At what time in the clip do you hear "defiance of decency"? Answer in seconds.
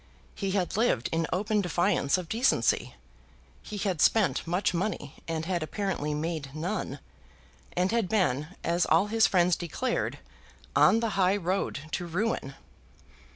1.61-2.95